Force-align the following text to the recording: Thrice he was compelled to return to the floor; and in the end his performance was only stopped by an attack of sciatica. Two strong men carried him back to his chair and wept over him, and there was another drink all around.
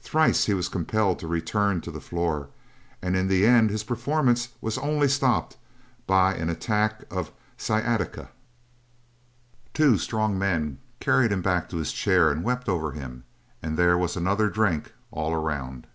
Thrice 0.00 0.46
he 0.46 0.54
was 0.54 0.70
compelled 0.70 1.18
to 1.18 1.28
return 1.28 1.82
to 1.82 1.90
the 1.90 2.00
floor; 2.00 2.48
and 3.02 3.14
in 3.14 3.28
the 3.28 3.44
end 3.46 3.68
his 3.68 3.84
performance 3.84 4.48
was 4.62 4.78
only 4.78 5.06
stopped 5.06 5.58
by 6.06 6.32
an 6.34 6.48
attack 6.48 7.04
of 7.12 7.30
sciatica. 7.58 8.30
Two 9.74 9.98
strong 9.98 10.38
men 10.38 10.78
carried 10.98 11.30
him 11.30 11.42
back 11.42 11.68
to 11.68 11.76
his 11.76 11.92
chair 11.92 12.30
and 12.30 12.42
wept 12.42 12.70
over 12.70 12.92
him, 12.92 13.24
and 13.62 13.76
there 13.76 13.98
was 13.98 14.16
another 14.16 14.48
drink 14.48 14.94
all 15.10 15.34
around. 15.34 15.86